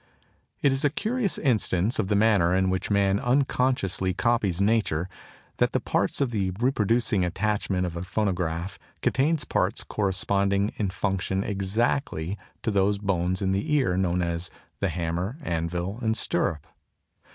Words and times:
It 0.63 0.71
is 0.73 0.83
a 0.83 0.89
curious 0.89 1.37
instance 1.37 1.99
of 1.99 2.07
the 2.07 2.15
manner 2.15 2.55
in 2.55 2.71
which 2.71 2.89
man 2.89 3.19
unconsciously 3.19 4.15
copies 4.15 4.59
nature 4.59 5.07
that 5.57 5.73
the 5.73 5.79
parts 5.79 6.21
of 6.21 6.31
the 6.31 6.49
reproducing 6.59 7.23
attachment 7.23 7.85
of 7.85 7.95
a 7.95 8.01
phonograph 8.01 8.79
contains 9.03 9.45
parts 9.45 9.83
corresponding 9.83 10.73
in 10.77 10.89
function 10.89 11.43
exactly 11.43 12.35
to 12.63 12.71
those 12.71 12.97
bones 12.97 13.43
of 13.43 13.51
the 13.53 13.71
ear 13.75 13.95
known 13.95 14.23
as 14.23 14.49
the 14.79 14.89
Hammer, 14.89 15.37
Anvil, 15.43 15.99
and 16.01 16.17
Stirrup. 16.17 16.65